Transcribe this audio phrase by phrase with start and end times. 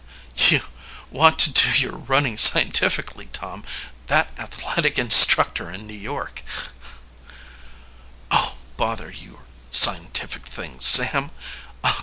[0.49, 0.63] "You
[1.11, 3.63] want to do your running scientifically, Tom.
[4.07, 6.41] That athletic instructor in New York"
[8.31, 11.29] "Oh, bother your scientific things, Sam!